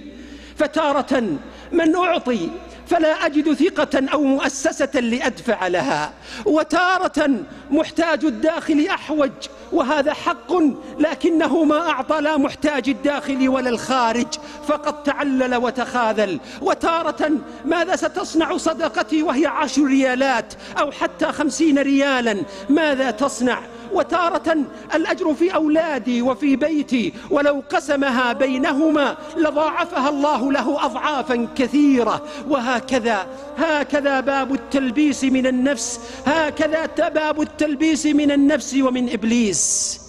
فتارة 0.58 1.24
من 1.72 1.96
أعطي 1.96 2.50
فلا 2.90 3.26
أجد 3.26 3.54
ثقة 3.54 4.10
أو 4.14 4.24
مؤسسة 4.24 5.00
لأدفع 5.00 5.68
لها. 5.68 6.12
وتارة 6.46 7.30
محتاج 7.72 8.26
الداخل 8.26 8.88
أحوج 8.90 9.32
وهذا 9.72 10.14
حق 10.14 10.54
لكنه 11.00 11.64
ما 11.64 11.90
أعطى 11.90 12.22
لا 12.22 12.38
محتاج 12.38 12.90
الداخل 12.90 13.50
ولا 13.50 13.70
الخارج 13.70 14.28
فقد 14.68 15.04
تعلل 15.04 15.56
وتخاذل. 15.56 16.40
وتارة 16.62 17.32
ماذا 17.66 17.96
ستصنع 17.96 18.58
صدقتي 18.58 19.24
وهي 19.24 19.46
عشر 19.46 19.84
ريالات 19.84 20.54
أو 20.80 20.92
حتى 20.92 21.26
خمسين 21.26 21.80
ريالا؟ 21.80 22.44
ماذا 22.70 23.12
تصنع؟ 23.12 23.60
وتارة 23.94 24.58
الأجر 24.96 25.34
في 25.34 25.56
أولادي 25.56 26.22
وفي 26.22 26.56
بيتي. 26.56 27.14
ولو 27.30 27.64
قسمها 27.70 28.34
بينهما 28.34 29.18
لضاعفها 29.38 30.10
الله 30.10 30.52
له 30.52 30.86
أضعافا 30.86 31.48
كثيرة. 31.56 32.22
وهكذا 32.50 33.28
هكذا 33.58 34.20
باب 34.20 34.54
التلبيس 34.54 35.24
من 35.24 35.48
النفس 35.48 36.00
هكذا 36.26 37.10
باب 37.10 37.42
التلبيس 37.42 38.06
من 38.06 38.32
النفس 38.32 38.76
ومن 38.76 39.10
إبليس. 39.10 40.02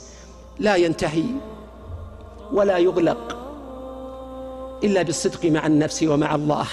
لا 0.58 0.76
ينتهي 0.76 1.24
ولا 2.52 2.78
يغلق 2.78 3.36
إلا 4.84 5.02
بالصدق 5.02 5.44
مع 5.44 5.66
النفس 5.66 6.02
ومع 6.02 6.34
الله 6.34 6.66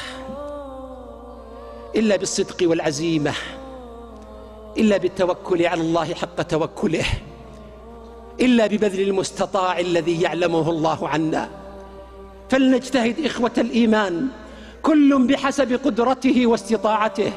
إلا 1.95 2.15
بالصدق 2.15 2.57
والعزيمة. 2.61 3.33
إلا 4.77 4.97
بالتوكل 4.97 5.65
على 5.65 5.81
الله 5.81 6.13
حق 6.13 6.41
توكله 6.41 7.05
إلا 8.41 8.67
ببذل 8.67 9.01
المستطاع 9.01 9.79
الذي 9.79 10.21
يعلمه 10.21 10.69
الله 10.69 11.07
عنا. 11.07 11.49
فلنجتهد 12.49 13.25
إخوة 13.25 13.51
الإيمان 13.57 14.27
كل 14.81 15.27
بحسب 15.27 15.79
قدرته 15.85 16.47
واستطاعته. 16.47 17.31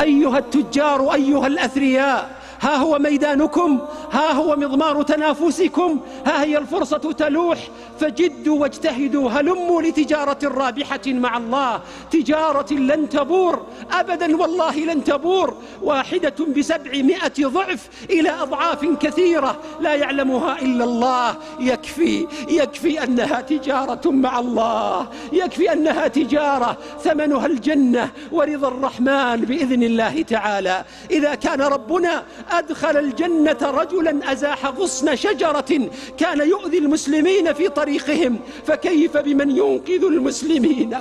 أيها 0.00 0.38
التجار 0.38 1.14
أيها 1.14 1.46
الأثرياء 1.46 2.30
ها 2.60 2.76
هو 2.76 2.98
ميدانكم 2.98 3.80
ها 4.12 4.32
هو 4.32 4.56
مضمار 4.56 5.02
تنافسكم 5.02 6.00
ها 6.26 6.44
هي 6.44 6.58
الفرصة 6.58 7.12
تلوح 7.12 7.58
فجدوا 8.00 8.60
واجتهدوا 8.60 9.30
هلموا 9.30 9.82
لتجارة 9.82 10.38
رابحة 10.44 11.00
مع 11.06 11.36
الله 11.36 11.80
تجارة 12.10 12.72
لن 12.72 13.08
تبور 13.08 13.66
أبدا 13.92 14.36
والله 14.36 14.78
لن 14.78 15.04
تبور 15.04 15.56
واحدة 15.82 16.34
بسبعمائة 16.56 17.32
ضعف 17.40 17.88
إلى 18.10 18.30
أضعاف 18.30 18.84
كثيرة 19.00 19.58
لا 19.80 19.94
يعلمها 19.94 20.62
إلا 20.62 20.84
الله 20.84 21.36
يكفي 21.60 22.26
يكفي 22.48 23.04
أنها 23.04 23.40
تجارة 23.40 24.10
مع 24.10 24.38
الله 24.38 25.08
يكفي 25.32 25.72
أنها 25.72 26.08
تجارة 26.08 26.76
ثمنها 27.00 27.46
الجنة 27.46 28.10
ورضا 28.32 28.68
الرحمن 28.68 29.36
بإذن 29.36 29.82
الله 29.82 30.22
تعالى. 30.22 30.84
إذا 31.10 31.34
كان 31.34 31.60
ربنا 31.60 32.22
أدخل 32.50 32.96
الجنة 32.96 33.58
رجلا 33.62 34.32
أزاح 34.32 34.66
غصن 34.66 35.16
شجرة 35.16 35.90
كان 36.18 36.48
يؤذي 36.48 36.78
المسلمين 36.78 37.52
في 37.52 37.68
طريقهم 37.68 38.38
فكيف 38.66 39.16
بمن 39.16 39.50
ينقذ 39.50 40.04
المسلمين؟ 40.04 40.98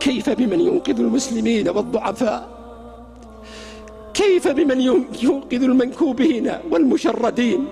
كيف 0.00 0.30
بمن 0.30 0.60
ينقذ 0.60 1.00
المسلمين 1.00 1.68
والضعفاء؟ 1.68 2.48
كيف 4.14 4.48
بمن 4.48 4.80
ينقذ 5.22 5.62
المنكوبين 5.62 6.52
والمشردين؟ 6.70 7.66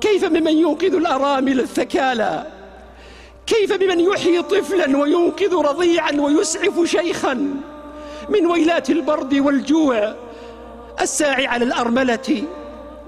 كيف 0.00 0.24
بمن 0.24 0.58
ينقذ 0.58 0.94
الأرامل 0.94 1.60
الثكالى؟ 1.60 2.46
كيف 3.46 3.72
بمن 3.72 4.00
يحيي 4.00 4.42
طفلا 4.42 4.98
وينقذ 4.98 5.54
رضيعا 5.54 6.12
ويسعف 6.12 6.84
شيخا؟ 6.84 7.34
من 8.28 8.46
ويلات 8.46 8.90
البرد 8.90 9.34
والجوع 9.34 10.14
الساعي 11.00 11.46
على 11.46 11.64
الأرملة 11.64 12.42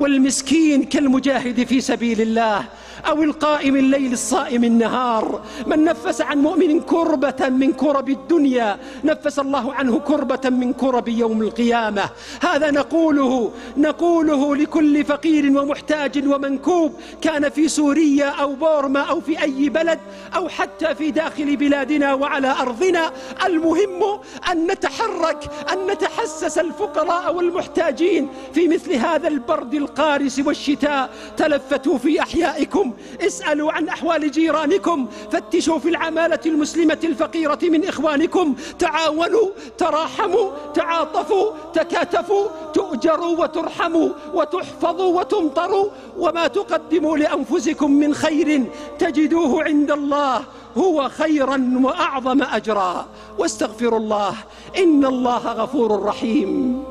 والمسكين 0.00 0.84
كالمجاهد 0.84 1.64
في 1.64 1.80
سبيل 1.80 2.20
الله. 2.20 2.64
أو 3.06 3.22
القائم 3.22 3.76
الليل 3.76 4.12
الصائم 4.12 4.64
النهار. 4.64 5.40
من 5.66 5.84
نفس 5.84 6.20
عن 6.20 6.38
مؤمن 6.38 6.80
كربة 6.80 7.48
من 7.48 7.72
كرب 7.72 8.08
الدنيا 8.08 8.78
نفس 9.04 9.38
الله 9.38 9.74
عنه 9.74 9.98
كربة 9.98 10.50
من 10.50 10.72
كرب 10.72 11.08
يوم 11.08 11.42
القيامة. 11.42 12.04
هذا 12.42 12.70
نقوله 12.70 13.52
نقوله 13.76 14.56
لكل 14.56 15.04
فقير 15.04 15.58
ومحتاج 15.58 16.28
ومنكوب 16.28 16.94
كان 17.20 17.48
في 17.48 17.68
سوريا 17.68 18.26
أو 18.26 18.54
بورما 18.54 19.00
أو 19.00 19.20
في 19.20 19.42
أي 19.42 19.68
بلد 19.68 19.98
أو 20.36 20.48
حتى 20.48 20.94
في 20.94 21.10
داخل 21.10 21.56
بلادنا 21.56 22.14
وعلى 22.14 22.50
أرضنا. 22.60 23.10
المهم 23.46 24.20
أن 24.52 24.66
نتحرك 24.66 25.50
أن 25.72 25.86
نتحسس 25.86 26.58
الفقراء 26.58 27.34
والمحتاجين 27.34 28.28
في 28.54 28.68
مثل 28.68 28.94
هذا 28.94 29.28
البرد 29.28 29.74
القارس 29.74 30.38
والشتاء. 30.38 31.10
تلفتوا 31.36 31.98
في 31.98 32.22
أحيائكم 32.22 32.87
اسألوا 33.20 33.72
عن 33.72 33.88
أحوال 33.88 34.30
جيرانكم 34.30 35.06
فتشوا 35.32 35.78
في 35.78 35.88
العمالة 35.88 36.40
المسلمة 36.46 36.98
الفقيرة 37.04 37.58
من 37.62 37.84
إخوانكم 37.84 38.54
تعاونوا 38.78 39.48
تراحموا 39.78 40.50
تعاطفوا 40.74 41.50
تكاتفوا 41.74 42.46
تؤجروا 42.74 43.36
وترحموا 43.42 44.08
وتحفظوا 44.34 45.20
وتمطروا 45.20 45.86
وما 46.18 46.46
تقدموا 46.46 47.16
لأنفسكم 47.16 47.90
من 47.90 48.14
خير 48.14 48.64
تجدوه 48.98 49.64
عند 49.64 49.90
الله 49.90 50.42
هو 50.76 51.08
خيرا 51.08 51.80
وأعظم 51.82 52.42
أجرا. 52.42 53.06
واستغفروا 53.38 53.98
الله 53.98 54.34
إن 54.78 55.04
الله 55.04 55.46
غفور 55.52 56.02
رحيم. 56.02 56.84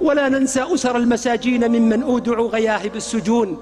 ولا 0.00 0.28
ننسى 0.28 0.66
أسر 0.74 0.96
المساجين 0.96 1.68
ممن 1.68 2.02
أودعوا 2.02 2.48
غياهب 2.48 2.96
السجون. 2.96 3.58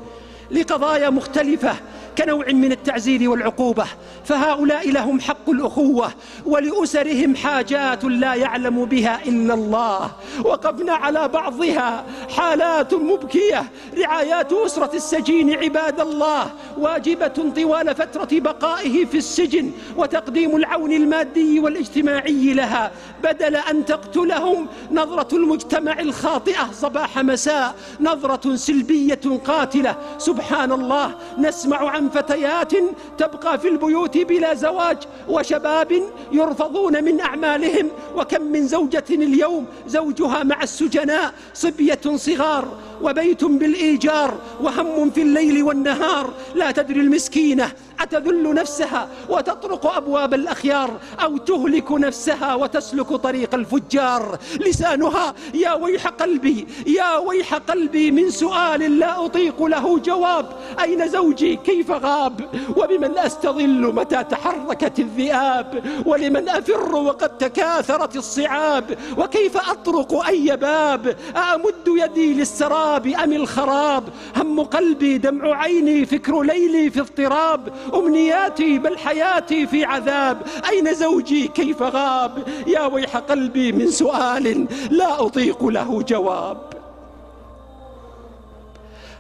لقضايا 0.51 1.11
مختلفة 1.11 1.75
كنوع 2.19 2.47
من 2.49 2.73
التعزير 2.73 3.31
والعقوبة 3.31 3.87
فهؤلاء 4.25 4.91
لهم 4.91 5.21
حق 5.21 5.51
الأخوة 5.51 6.13
ولأسرهم 6.47 7.37
حاجات 7.37 8.05
لا 8.05 8.35
يعلم 8.35 8.85
بها 8.85 9.21
إلا 9.27 9.55
الله. 9.55 10.11
وقفنا 10.45 10.93
على 10.93 11.29
بعضها 11.29 12.05
حالات 12.37 12.95
مبكية 12.95 13.65
رعايات 13.99 14.53
أسرة 14.53 14.91
السجين 14.95 15.55
عباد 15.55 16.01
الله 16.01 16.51
واجبة 16.79 17.53
طوال 17.57 17.95
فترة 17.95 18.29
بقائه 18.33 19.05
في 19.05 19.17
السجن 19.19 19.71
وتقديم 19.97 20.57
العون 20.57 20.93
المادي 20.93 21.61
والاجتماعي 21.61 22.55
لها. 22.55 22.91
بدل 23.23 23.57
أن 23.57 23.85
تقتلهم 23.85 24.67
نظرة 24.93 25.37
المجتمع 25.37 26.01
الخاطئة 26.01 26.73
صباح 26.73 27.19
مساء 27.19 27.75
نظرة 28.01 28.57
سلبية 28.57 29.21
قاتلة. 29.45 29.97
سبحان 30.19 30.73
الله 30.73 31.15
نسمع 31.39 31.99
فتيات 32.09 32.73
تبقى 33.19 33.59
في 33.59 33.69
البيوت 33.69 34.19
بلا 34.19 34.55
زواج 34.55 34.99
وشباب 35.29 36.03
يرفضون 36.33 37.05
من 37.05 37.21
أعمالهم. 37.21 37.89
وكم 38.17 38.43
من 38.43 38.67
زوجة 38.67 39.05
اليوم 39.11 39.67
زوجها 39.87 40.43
مع 40.43 40.63
السجناء 40.63 41.35
صبية 41.55 42.01
صغار 42.17 42.79
وبيت 43.03 43.45
بالإيجار 43.45 44.39
وهم 44.63 45.11
في 45.11 45.23
الليل 45.23 45.63
والنهار. 45.63 46.33
لا 46.55 46.71
تدري 46.71 47.01
المسكينة 47.01 47.73
أتذل 48.01 48.55
نفسها 48.55 49.09
وتطرق 49.29 49.87
أبواب 49.97 50.35
الأخيار 50.35 51.01
أو 51.23 51.37
تهلك 51.37 51.93
نفسها 51.93 52.55
وتسلك 52.55 53.09
طريق 53.09 53.55
الفجار. 53.55 54.39
لسانها 54.61 55.35
يا 55.55 55.73
ويح 55.73 56.07
قلبي 56.07 56.67
يا 56.87 57.17
ويح 57.17 57.55
قلبي 57.55 58.11
من 58.11 58.31
سؤال 58.31 58.99
لا 58.99 59.25
أطيق 59.25 59.63
له 59.63 59.99
جواب. 59.99 60.47
أين 60.81 61.09
زوجي؟ 61.09 61.57
كيف 61.57 61.91
غاب؟ 61.91 62.48
وبمن 62.77 63.19
أستظل 63.19 63.95
متى 63.95 64.25
تحركت 64.25 64.99
الذئاب 64.99 65.85
ولمن 66.07 66.49
أفر 66.49 66.95
وقد 66.97 67.39
تكاثرت 67.39 68.17
الصعاب 68.17 68.99
وكيف 69.19 69.57
أطرق 69.57 70.27
أي 70.27 70.57
باب؟ 70.57 71.17
أمد 71.37 71.89
يدي 71.89 72.35
للسراب 72.35 73.07
أم 73.07 73.33
الخراب؟ 73.33 74.05
هم 74.37 74.61
قلبي 74.61 75.19
دمع 75.19 75.63
عيني 75.63 76.07
فكر 76.07 76.43
ليلي 76.43 76.91
في 76.91 77.01
اضطراب 77.01 77.73
أمنياتي 77.95 78.79
بل 78.79 78.99
حياتي 78.99 79.67
في 79.67 79.85
عذاب 79.85 80.43
أين 80.71 80.95
زوجي 80.95 81.49
كيف 81.49 81.83
غاب؟ 81.83 82.49
يا 82.67 82.87
ويح 82.87 83.17
قلبي 83.17 83.73
من 83.73 83.91
سؤال 83.91 84.67
لا 84.91 85.27
أطيق 85.27 85.67
له 85.67 86.03
جواب. 86.03 86.59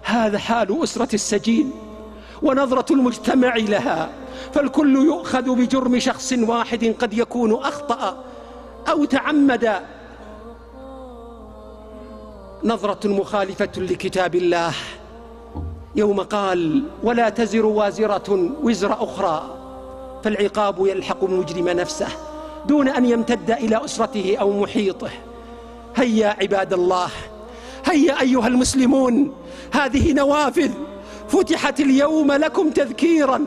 هذا 0.02 0.38
حال 0.38 0.82
أسرة 0.82 1.14
السجين. 1.14 1.87
ونظرة 2.42 2.92
المجتمع 2.92 3.56
لها. 3.56 4.10
فالكل 4.52 4.96
يؤخذ 4.96 5.54
بجرم 5.54 5.98
شخص 5.98 6.32
واحد 6.32 6.94
قد 6.98 7.14
يكون 7.14 7.54
أخطأ 7.54 8.24
أو 8.88 9.04
تعمد. 9.04 9.74
نظرة 12.64 13.08
مخالفة 13.08 13.70
لكتاب 13.76 14.34
الله. 14.34 14.72
يوم 15.96 16.20
قال 16.20 16.82
ولا 17.02 17.28
تزر 17.28 17.66
وازرة 17.66 18.50
وزر 18.62 18.92
أخرى 18.92 19.54
فالعقاب 20.24 20.86
يلحق 20.86 21.24
المجرم 21.24 21.68
نفسه 21.68 22.08
دون 22.66 22.88
أن 22.88 23.04
يمتد 23.04 23.50
إلى 23.50 23.84
أسرته 23.84 24.36
أو 24.40 24.60
محيطه. 24.60 25.10
هيا 25.96 26.36
عباد 26.42 26.72
الله 26.72 27.08
هيا 27.84 28.20
أيها 28.20 28.46
المسلمون 28.46 29.32
هذه 29.72 30.12
نوافذ 30.12 30.70
فتحت 31.28 31.80
اليوم 31.80 32.32
لكم 32.32 32.70
تذكيرا 32.70 33.44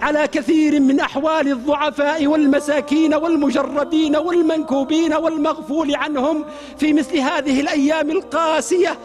على 0.00 0.28
كثير 0.28 0.80
من 0.80 1.00
أحوال 1.00 1.48
الضعفاء 1.48 2.26
والمساكين 2.26 3.14
والمجردين 3.14 4.16
والمنكوبين 4.16 5.14
والمغفول 5.14 5.94
عنهم 5.94 6.44
في 6.78 6.92
مثل 6.92 7.18
هذه 7.18 7.60
الأيام 7.60 8.10
القاسية 8.10 8.98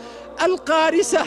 القارسة. 0.43 1.25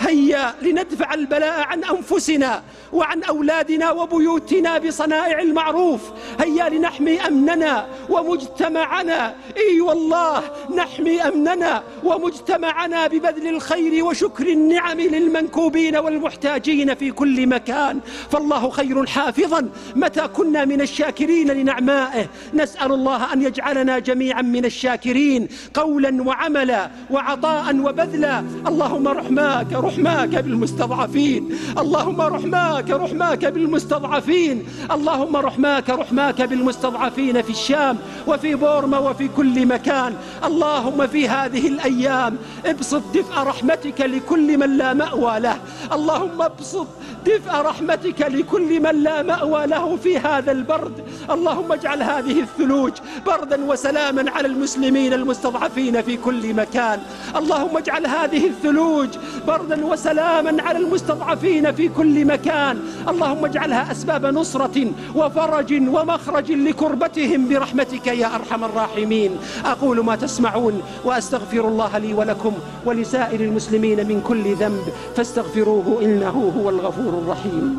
هيا 0.00 0.54
لندفع 0.62 1.14
البلاء 1.14 1.66
عن 1.66 1.84
أنفسنا 1.84 2.62
وعن 2.92 3.22
أولادنا 3.22 3.90
وبيوتنا 3.90 4.78
بصنائع 4.78 5.40
المعروف. 5.40 6.00
هيا 6.40 6.68
لنحمي 6.68 7.20
أمننا 7.20 7.86
ومجتمعنا. 8.08 9.34
إي 9.56 9.80
والله 9.80 10.42
نحمي 10.76 11.22
أمننا 11.22 11.82
ومجتمعنا 12.04 13.06
ببذل 13.06 13.48
الخير 13.48 14.04
وشكر 14.04 14.46
النعم 14.46 15.00
للمنكوبين 15.00 15.96
والمحتاجين 15.96 16.94
في 16.94 17.10
كل 17.10 17.46
مكان. 17.46 18.00
فالله 18.30 18.70
خير 18.70 19.06
حافظا 19.06 19.68
متى 19.96 20.28
كنا 20.28 20.64
من 20.64 20.80
الشاكرين 20.80 21.50
لنعمائه. 21.50 22.26
نسأل 22.54 22.92
الله 22.92 23.32
أن 23.32 23.42
يجعلنا 23.42 23.98
جميعا 23.98 24.42
من 24.42 24.64
الشاكرين 24.64 25.48
قولا 25.74 26.22
وعملا 26.22 26.90
وعطاء 27.10 27.76
وبذلا. 27.76 28.44
اللهم 28.66 29.08
رحماك 29.08 29.83
رحماك 29.84 30.34
بالمستضعفين. 30.44 31.42
اللهم 31.78 32.20
رحماك 32.20 32.90
رحماك 32.90 33.44
بالمستضعفين. 33.44 34.66
اللهم 34.90 35.36
رحماك 35.36 35.90
رحماك 35.90 36.42
بالمستضعفين 36.42 37.42
في 37.42 37.50
الشام 37.50 37.96
وفي 38.26 38.54
بورما 38.54 38.98
وفي 38.98 39.28
كل 39.36 39.66
مكان. 39.66 40.12
اللهم 40.44 41.06
في 41.06 41.28
هذه 41.28 41.68
الأيام 41.68 42.36
ابسط 42.66 43.02
دفء 43.14 43.34
رحمتك 43.38 44.00
لكل 44.00 44.58
من 44.58 44.76
لا 44.76 44.94
مأوى 44.94 45.40
له. 45.40 45.56
اللهم 45.92 46.42
ابسط 46.42 46.86
دفء 47.26 47.52
رحمتك 47.52 48.20
لكل 48.20 48.80
من 48.80 49.02
لا 49.02 49.22
مأوى 49.22 49.66
له 49.66 49.96
في 49.96 50.18
هذا 50.18 50.52
البرد. 50.52 51.04
اللهم 51.30 51.72
اجعل 51.72 52.02
هذه 52.02 52.40
الثلوج 52.40 52.92
بردا 53.26 53.64
وسلاما 53.64 54.30
على 54.30 54.48
المسلمين 54.48 55.12
المستضعفين 55.12 56.02
في 56.02 56.16
كل 56.16 56.54
مكان. 56.54 57.00
اللهم 57.36 57.76
اجعل 57.76 58.06
هذه 58.06 58.46
الثلوج 58.46 59.08
بردا 59.46 59.86
وسلاما 59.86 60.62
على 60.62 60.78
المستضعفين 60.78 61.72
في 61.72 61.88
كل 61.88 62.24
مكان. 62.24 62.78
اللهم 63.08 63.44
اجعلها 63.44 63.92
أسباب 63.92 64.26
نصرة 64.26 64.92
وفرج 65.14 65.72
ومخرج 65.72 66.52
لكربتهم 66.52 67.48
برحمتك 67.48 68.06
يا 68.06 68.34
أرحم 68.34 68.64
الراحمين. 68.64 69.30
أقول 69.64 70.04
ما 70.04 70.16
تسمعون 70.16 70.82
وأستغفر 71.04 71.68
الله 71.68 71.98
لي 71.98 72.14
ولكم 72.14 72.52
ولسائر 72.86 73.40
المسلمين 73.40 74.08
من 74.08 74.20
كل 74.20 74.54
ذنب. 74.54 74.82
فاستغفروه 75.16 76.02
إنه 76.02 76.52
هو 76.58 76.70
الغفور 76.70 77.22
الرحيم. 77.22 77.78